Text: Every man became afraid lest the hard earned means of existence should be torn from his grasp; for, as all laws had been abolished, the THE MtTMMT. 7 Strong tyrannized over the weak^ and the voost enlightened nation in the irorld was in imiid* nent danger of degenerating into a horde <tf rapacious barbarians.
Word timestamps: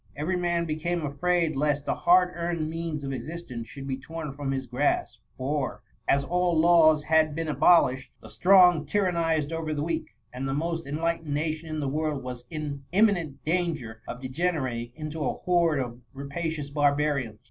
Every 0.15 0.35
man 0.35 0.65
became 0.65 1.05
afraid 1.05 1.55
lest 1.55 1.85
the 1.85 1.93
hard 1.93 2.31
earned 2.33 2.67
means 2.67 3.03
of 3.03 3.13
existence 3.13 3.67
should 3.67 3.85
be 3.87 3.99
torn 3.99 4.33
from 4.33 4.49
his 4.49 4.65
grasp; 4.65 5.19
for, 5.37 5.83
as 6.07 6.23
all 6.23 6.57
laws 6.59 7.03
had 7.03 7.35
been 7.35 7.47
abolished, 7.47 8.11
the 8.19 8.21
THE 8.21 8.29
MtTMMT. 8.29 8.31
7 8.31 8.33
Strong 8.33 8.85
tyrannized 8.87 9.51
over 9.53 9.75
the 9.75 9.83
weak^ 9.83 10.05
and 10.33 10.47
the 10.47 10.55
voost 10.55 10.87
enlightened 10.87 11.31
nation 11.35 11.69
in 11.69 11.81
the 11.81 11.87
irorld 11.87 12.23
was 12.23 12.45
in 12.49 12.83
imiid* 12.91 13.13
nent 13.15 13.35
danger 13.45 14.01
of 14.07 14.21
degenerating 14.23 14.91
into 14.95 15.23
a 15.23 15.33
horde 15.33 15.77
<tf 15.77 15.99
rapacious 16.15 16.71
barbarians. 16.71 17.39